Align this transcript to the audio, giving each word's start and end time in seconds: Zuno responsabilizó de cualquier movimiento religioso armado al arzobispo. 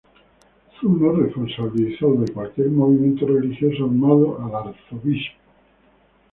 Zuno 0.79 1.11
responsabilizó 1.15 2.13
de 2.15 2.33
cualquier 2.33 2.69
movimiento 2.69 3.27
religioso 3.27 3.83
armado 3.85 4.43
al 4.43 4.69
arzobispo. 4.73 5.37